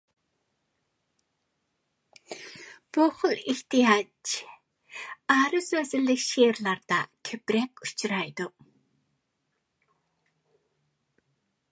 [2.97, 4.33] بۇ خىل ئېھتىياج
[5.35, 8.49] ئارۇز ۋەزىنلىك شېئىرلاردا كۆپرەك ئۇچرايدۇ.